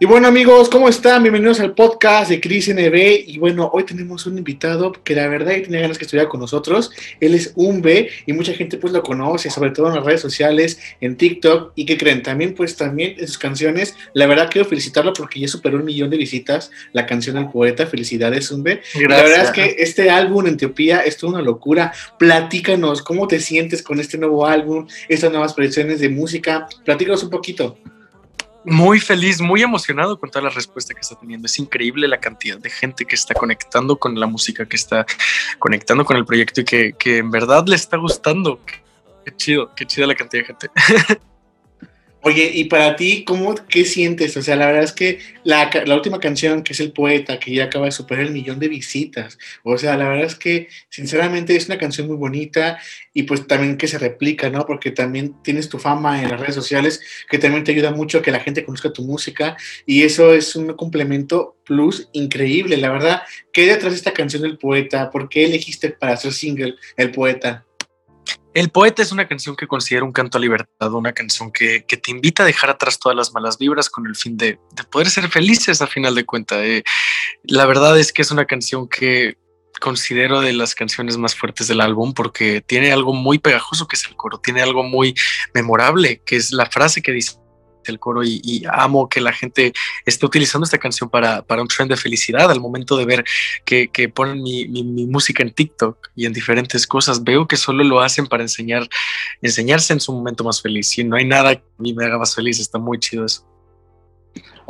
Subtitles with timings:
[0.00, 1.24] Y bueno amigos, ¿cómo están?
[1.24, 3.24] Bienvenidos al podcast de Cris NB.
[3.26, 6.92] Y bueno, hoy tenemos un invitado que la verdad tenía ganas que estuviera con nosotros.
[7.18, 10.78] Él es Umbe y mucha gente pues lo conoce, sobre todo en las redes sociales,
[11.00, 11.72] en TikTok.
[11.74, 12.22] ¿Y que creen?
[12.22, 13.96] También pues también en sus canciones.
[14.12, 17.84] La verdad quiero felicitarlo porque ya superó un millón de visitas la canción del poeta.
[17.88, 18.82] Felicidades Umbe.
[19.08, 21.92] La verdad es que este álbum en Etiopía es toda una locura.
[22.20, 26.68] Platícanos, ¿cómo te sientes con este nuevo álbum, estas nuevas proyecciones de música?
[26.84, 27.76] Platícanos un poquito
[28.64, 31.46] muy feliz, muy emocionado con toda la respuesta que está teniendo.
[31.46, 35.06] Es increíble la cantidad de gente que está conectando con la música, que está
[35.58, 38.60] conectando con el proyecto y que, que en verdad le está gustando.
[39.24, 40.70] Qué chido, qué chida la cantidad de gente.
[42.22, 44.36] Oye, y para ti, ¿cómo, qué sientes?
[44.36, 47.52] O sea, la verdad es que la, la, última canción, que es El Poeta, que
[47.52, 49.38] ya acaba de superar el millón de visitas.
[49.62, 52.78] O sea, la verdad es que, sinceramente, es una canción muy bonita
[53.14, 54.66] y pues también que se replica, ¿no?
[54.66, 58.22] Porque también tienes tu fama en las redes sociales, que también te ayuda mucho a
[58.22, 63.22] que la gente conozca tu música y eso es un complemento plus increíble, la verdad.
[63.52, 65.10] ¿Qué hay detrás de esta canción del Poeta?
[65.10, 67.64] ¿Por qué elegiste para hacer single El Poeta?
[68.54, 72.10] El poeta es una canción que considero un canto a libertad, una canción que, te
[72.10, 74.58] invita a dejar atrás todas las malas vibras con el fin de,
[74.90, 76.58] poder ser felices a final de cuentas.
[76.62, 76.82] Eh,
[77.44, 79.36] la verdad es que es una canción que
[79.80, 84.06] considero de las canciones más fuertes del álbum porque tiene algo muy pegajoso que es
[84.06, 85.14] el coro, tiene algo muy
[85.54, 87.38] memorable que es la frase que dice
[87.84, 89.72] el coro y, amo que la gente
[90.04, 93.24] esté utilizando esta canción para, para un trend de felicidad al momento de ver
[93.64, 97.24] que, que ponen mi, mi, música en TikTok y en diferentes cosas.
[97.24, 98.88] Veo que solo lo hacen para enseñar,
[99.40, 102.18] enseñarse en su momento más feliz y no hay nada que a mí me haga
[102.18, 102.60] más feliz.
[102.60, 103.47] Está muy chido eso.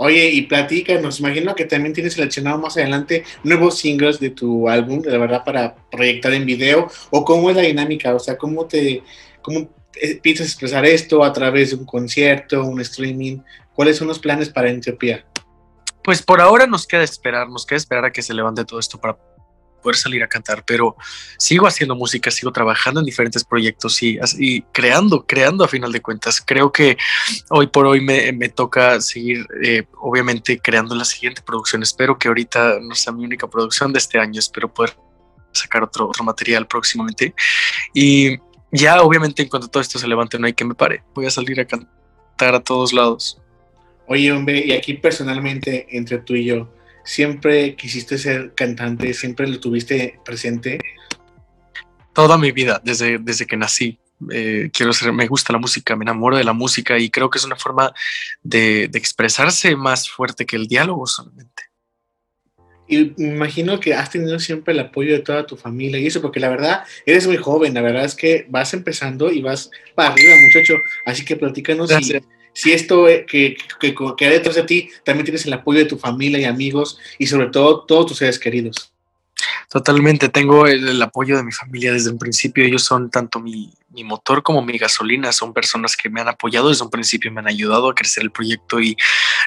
[0.00, 5.02] Oye, y platícanos, imagino que también tienes seleccionado más adelante nuevos singles de tu álbum,
[5.02, 9.02] de verdad, para proyectar en video, o cómo es la dinámica, o sea, cómo te,
[9.42, 9.68] cómo
[10.00, 13.38] eh, piensas expresar esto a través de un concierto, un streaming?
[13.74, 15.26] ¿Cuáles son los planes para Etiopía?
[16.04, 19.00] Pues por ahora nos queda esperar, nos queda esperar a que se levante todo esto
[19.00, 19.18] para
[19.82, 20.96] poder salir a cantar, pero
[21.38, 26.00] sigo haciendo música, sigo trabajando en diferentes proyectos y, y creando, creando a final de
[26.00, 26.42] cuentas.
[26.44, 26.96] Creo que
[27.50, 31.82] hoy por hoy me, me toca seguir, eh, obviamente, creando la siguiente producción.
[31.82, 34.96] Espero que ahorita no sea mi única producción de este año, espero poder
[35.52, 37.34] sacar otro, otro material próximamente.
[37.94, 38.36] Y
[38.70, 41.30] ya obviamente en cuanto todo esto se levante no hay que me pare, voy a
[41.30, 43.40] salir a cantar a todos lados.
[44.06, 46.70] Oye, hombre, y aquí personalmente, entre tú y yo,
[47.08, 49.14] ¿siempre quisiste ser cantante?
[49.14, 50.78] ¿Siempre lo tuviste presente?
[52.12, 53.98] Toda mi vida, desde, desde que nací.
[54.30, 57.38] Eh, quiero ser, me gusta la música, me enamoro de la música y creo que
[57.38, 57.94] es una forma
[58.42, 61.62] de, de expresarse más fuerte que el diálogo solamente.
[62.88, 66.20] Y me imagino que has tenido siempre el apoyo de toda tu familia y eso,
[66.20, 70.10] porque la verdad, eres muy joven, la verdad es que vas empezando y vas para
[70.10, 70.74] arriba, muchacho.
[71.06, 72.18] Así que platícanos si,
[72.58, 75.96] si, esto eh, que, que, que, detrás de ti también tienes el apoyo de tu
[75.96, 78.92] familia y amigos y sobre todo todos tus seres queridos.
[79.70, 82.64] Totalmente, tengo el, apoyo de mi familia desde un principio.
[82.64, 85.30] Ellos son tanto mi, mi, motor como mi gasolina.
[85.30, 88.32] Son personas que me han apoyado desde un principio, me han ayudado a crecer el
[88.32, 88.96] proyecto y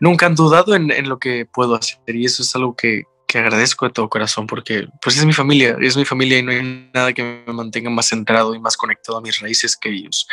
[0.00, 2.16] nunca han dudado en, en lo que puedo hacer.
[2.16, 5.76] Y eso es algo que, que agradezco de todo corazón porque pues es mi familia,
[5.80, 9.18] es mi familia y no hay nada que me mantenga más centrado y más conectado
[9.18, 10.26] a mis raíces que ellos.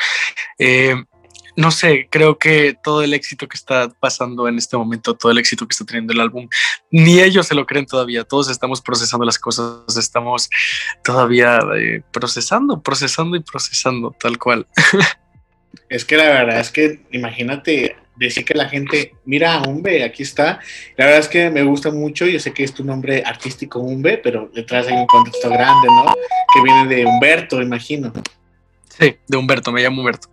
[0.58, 0.96] Eh,
[1.56, 5.38] no sé, creo que todo el éxito que está pasando en este momento, todo el
[5.38, 6.48] éxito que está teniendo el álbum,
[6.90, 8.24] ni ellos se lo creen todavía.
[8.24, 10.50] Todos estamos procesando las cosas, estamos
[11.04, 14.68] todavía eh, procesando, procesando y procesando, tal cual.
[15.90, 20.60] Es que la verdad es que imagínate decir que la gente, mira, Umbe, aquí está.
[20.98, 24.18] La verdad es que me gusta mucho, yo sé que es tu nombre artístico Umbe,
[24.18, 26.14] pero detrás hay un contexto grande, ¿no?
[26.54, 28.12] Que viene de Humberto, imagino.
[28.90, 30.33] Sí, de Humberto, me llamo Humberto.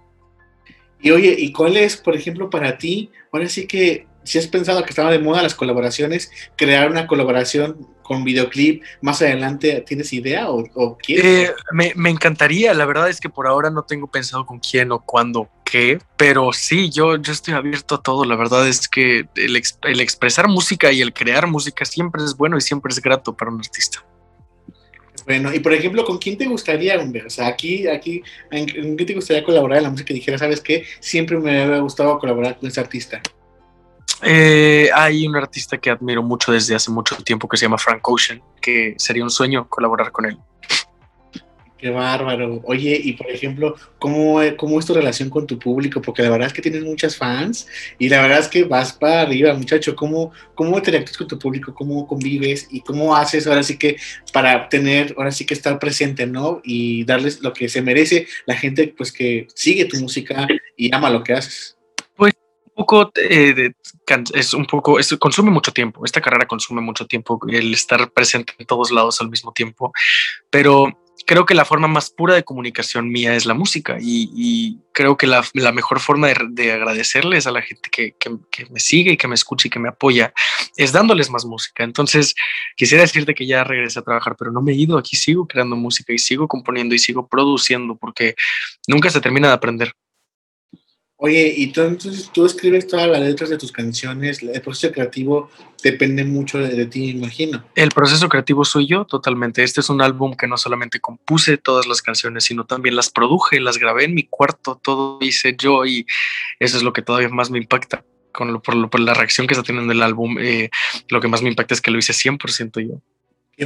[1.02, 3.10] Y oye, ¿y cuál es, por ejemplo, para ti?
[3.32, 7.88] Ahora sí que, si has pensado que estaba de moda las colaboraciones, crear una colaboración
[8.02, 11.50] con videoclip más adelante, ¿tienes idea o, o quieres?
[11.50, 14.90] Eh, me, me, encantaría, la verdad es que por ahora no tengo pensado con quién
[14.90, 19.28] o cuándo, qué, pero sí, yo, yo estoy abierto a todo, la verdad es que
[19.36, 23.36] el, el expresar música y el crear música siempre es bueno y siempre es grato
[23.36, 24.04] para un artista.
[25.30, 27.24] Bueno, y por ejemplo, ¿con quién te gustaría, hombre?
[27.24, 30.12] O sea, aquí, aquí, ¿en, ¿en qué te gustaría colaborar en la música?
[30.12, 30.84] Dijera, ¿sabes qué?
[30.98, 33.22] Siempre me había gustado colaborar con ese artista.
[34.24, 38.00] Eh, hay un artista que admiro mucho desde hace mucho tiempo que se llama Frank
[38.08, 40.36] Ocean, que sería un sueño colaborar con él.
[41.80, 42.60] Qué bárbaro.
[42.64, 46.02] Oye, y por ejemplo, ¿cómo, ¿cómo es tu relación con tu público?
[46.02, 47.66] Porque la verdad es que tienes muchas fans
[47.98, 49.96] y la verdad es que vas para arriba, muchacho.
[49.96, 51.72] ¿Cómo, cómo interactúas con tu público?
[51.72, 52.68] ¿Cómo convives?
[52.70, 53.96] ¿Y cómo haces ahora sí que
[54.30, 56.60] para tener, ahora sí que estar presente, ¿no?
[56.64, 60.46] Y darles lo que se merece la gente, pues que sigue tu música
[60.76, 61.78] y ama lo que haces.
[62.14, 62.34] Pues
[62.66, 63.72] un poco, eh,
[64.34, 66.04] es un poco, es, consume mucho tiempo.
[66.04, 69.94] Esta carrera consume mucho tiempo, el estar presente en todos lados al mismo tiempo.
[70.50, 70.94] Pero
[71.30, 75.28] creo que la forma más pura de comunicación mía es la música y, creo que
[75.28, 78.16] la, mejor forma de, agradecerles a la gente que,
[78.68, 80.34] me sigue y que me escucha y que me apoya
[80.76, 81.84] es dándoles más música.
[81.84, 82.34] Entonces,
[82.74, 85.76] quisiera decirte que ya regresé a trabajar, pero no me he ido, aquí sigo creando
[85.76, 88.34] música y sigo componiendo y sigo produciendo porque
[88.88, 89.94] nunca se termina de aprender.
[91.22, 95.50] Oye, y tú entonces tú escribes todas las letras de tus canciones, el proceso creativo
[95.82, 97.62] depende mucho de, ti, imagino.
[97.74, 99.62] El proceso creativo soy yo totalmente.
[99.62, 103.60] Este es un álbum que no solamente compuse todas las canciones, sino también las produje,
[103.60, 106.06] las grabé en mi cuarto, todo hice yo y
[106.58, 108.02] eso es lo que todavía más me impacta.
[108.32, 110.70] Con lo, por, por la reacción que está teniendo el álbum, eh,
[111.08, 113.02] lo que más me impacta es que lo hice 100% yo.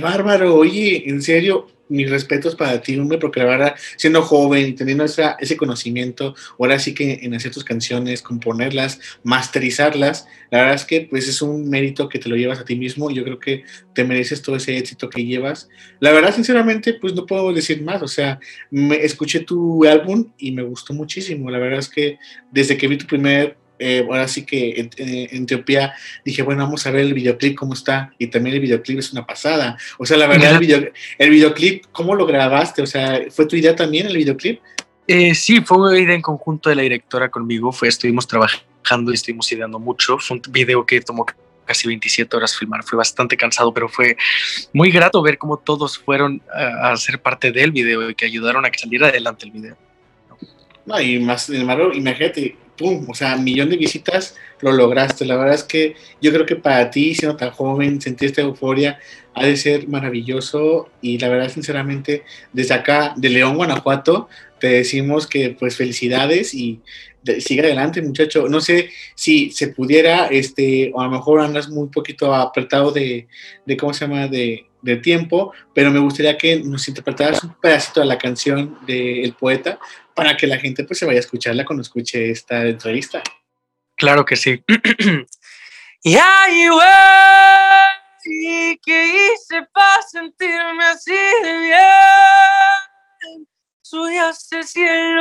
[0.01, 4.73] Bárbaro, oye, en serio, mis respetos para ti, hombre, porque la verdad, siendo joven y
[4.73, 10.85] teniendo ese conocimiento, ahora sí que en hacer tus canciones, componerlas, masterizarlas, la verdad es
[10.85, 13.39] que pues es un mérito que te lo llevas a ti mismo y yo creo
[13.39, 13.65] que
[13.95, 15.69] te mereces todo ese éxito que llevas.
[16.01, 18.39] La verdad, sinceramente, pues no puedo decir más, o sea,
[18.71, 22.19] me escuché tu álbum y me gustó muchísimo, la verdad es que
[22.51, 23.57] desde que vi tu primer
[23.87, 25.93] eh, ahora sí que en, Etiopía
[26.25, 28.15] dije, bueno, vamos a ver el videoclip cómo está.
[28.19, 29.77] Y también el videoclip es una pasada.
[29.99, 30.59] O sea, la verdad,
[31.19, 32.81] el, videoclip, ¿cómo lo grabaste?
[32.81, 34.59] O sea, ¿fue tu idea también el videoclip?
[35.07, 37.73] Eh, sí, fue una idea en conjunto de la directora conmigo.
[37.73, 40.19] Fue, estuvimos trabajando y estuvimos ideando mucho.
[40.19, 41.27] Fue un video que tomó
[41.67, 42.85] casi 27 horas filmar.
[42.85, 44.17] Fue bastante cansado, pero fue
[44.73, 48.65] muy grato ver cómo todos fueron a, a ser parte del video y que ayudaron
[48.65, 49.77] a que saliera adelante el video.
[50.87, 55.25] No, y más, imagínate, pum, o sea, millón de visitas lo lograste.
[55.25, 58.99] La verdad es que yo creo que para ti, siendo tan joven, sentir esta euforia
[59.35, 64.29] ha de ser maravilloso y la verdad, sinceramente, desde acá, de León, Guanajuato,
[64.65, 66.81] te decimos que pues felicidades y
[67.39, 68.49] sigue adelante, muchacho.
[68.49, 73.29] No sé si se pudiera, este, o a lo mejor andas muy poquito apretado de,
[73.67, 78.01] de ¿cómo se llama?, de, de tiempo, pero me gustaría que nos interpretaras un pedacito
[78.01, 79.79] de la canción del poeta
[80.15, 83.23] para que la gente pues se vaya a escucharla cuando escuche esta entrevista.
[83.99, 84.65] Claro que sí.
[86.03, 86.69] y ay,
[88.25, 91.13] ¿y qué hice para sentirme así
[94.65, 95.14] bless you.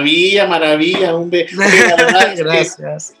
[0.00, 1.46] Maravilla, maravilla, hombre.
[2.36, 3.14] Gracias.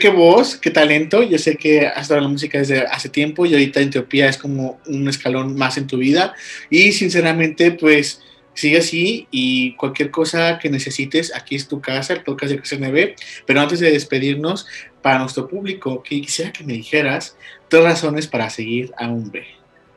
[0.00, 1.22] qué voz, qué talento.
[1.22, 4.80] Yo sé que has dado la música desde hace tiempo y ahorita Etiopía es como
[4.86, 6.34] un escalón más en tu vida.
[6.70, 8.20] Y sinceramente, pues
[8.54, 13.14] sigue así y cualquier cosa que necesites, aquí es tu casa, el podcast de CNB.
[13.46, 14.66] Pero antes de despedirnos,
[15.02, 17.36] para nuestro público, quisiera que me dijeras
[17.68, 19.44] tres razones para seguir a un B.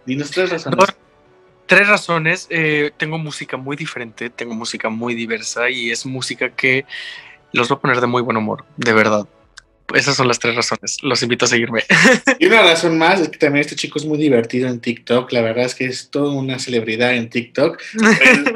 [0.05, 0.95] Dinos tres razones.
[1.65, 2.47] Tres razones.
[2.49, 6.85] Eh, tengo música muy diferente, tengo música muy diversa y es música que
[7.51, 9.27] los va a poner de muy buen humor, de verdad.
[9.93, 10.97] Esas son las tres razones.
[11.03, 11.83] Los invito a seguirme.
[12.39, 15.31] Y una razón más es que también este chico es muy divertido en TikTok.
[15.31, 17.81] La verdad es que es toda una celebridad en TikTok.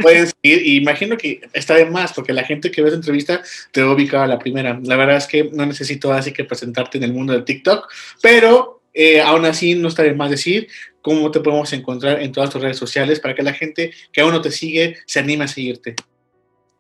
[0.02, 0.66] Pueden, seguir.
[0.66, 3.92] Y imagino que está de más, porque la gente que ve esta entrevista te va
[3.92, 4.80] a ubicar a la primera.
[4.84, 7.88] La verdad es que no necesito así que presentarte en el mundo de TikTok,
[8.22, 10.68] pero eh, aún así no está de más decir
[11.02, 14.34] cómo te podemos encontrar en todas tus redes sociales para que la gente que aún
[14.34, 15.96] no te sigue se anime a seguirte.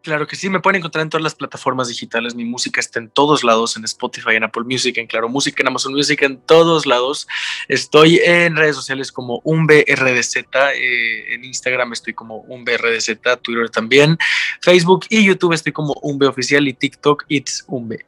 [0.01, 2.33] Claro que sí, me pueden encontrar en todas las plataformas digitales.
[2.33, 5.67] Mi música está en todos lados, en Spotify, en Apple Music, en Claro Música, en
[5.67, 7.27] Amazon Music, en todos lados.
[7.67, 14.17] Estoy en redes sociales como UnBRDZ, eh, en Instagram estoy como UnBRDZ, Twitter también,
[14.61, 18.05] Facebook y YouTube estoy como Oficial y TikTok It's Unbe.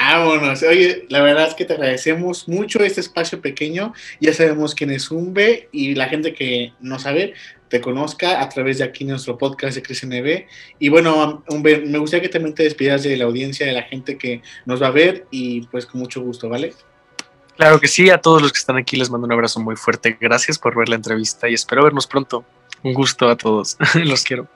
[0.00, 0.62] Vámonos.
[0.62, 3.94] Oye, la verdad es que te agradecemos mucho este espacio pequeño.
[4.20, 7.34] Ya sabemos quién es Umbe y la gente que no sabe,
[7.68, 10.46] te conozca a través de aquí nuestro podcast de CresNB.
[10.78, 14.18] Y bueno, Umbe, me gustaría que también te despidas de la audiencia, de la gente
[14.18, 16.74] que nos va a ver y pues con mucho gusto, ¿vale?
[17.56, 20.16] Claro que sí, a todos los que están aquí les mando un abrazo muy fuerte.
[20.20, 22.44] Gracias por ver la entrevista y espero vernos pronto.
[22.82, 23.76] Un gusto a todos.
[23.94, 24.48] los quiero.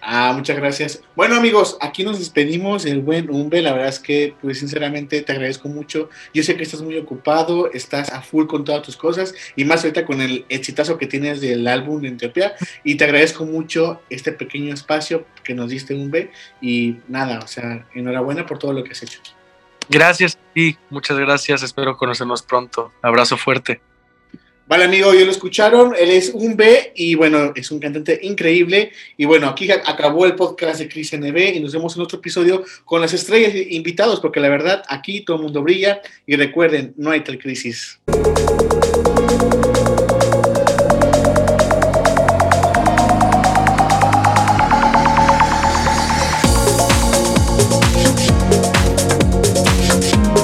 [0.00, 1.02] Ah, muchas gracias.
[1.16, 3.60] Bueno, amigos, aquí nos despedimos el buen Umbe.
[3.60, 6.10] La verdad es que, pues, sinceramente, te agradezco mucho.
[6.32, 9.82] Yo sé que estás muy ocupado, estás a full con todas tus cosas y más
[9.82, 12.54] ahorita con el exitazo que tienes del álbum de Etiopía.
[12.84, 16.30] Y te agradezco mucho este pequeño espacio que nos diste, Umbe.
[16.60, 19.20] Y nada, o sea, enhorabuena por todo lo que has hecho.
[19.88, 21.62] Gracias y muchas gracias.
[21.62, 22.92] Espero conocernos pronto.
[23.02, 23.80] Abrazo fuerte.
[24.68, 25.94] Vale, amigo, ya lo escucharon.
[25.96, 28.90] Él es un B y bueno, es un cantante increíble.
[29.16, 32.64] Y bueno, aquí acabó el podcast de Cris NB y nos vemos en otro episodio
[32.84, 36.00] con las estrellas invitados, porque la verdad aquí todo el mundo brilla.
[36.26, 38.00] Y recuerden, no hay tal crisis.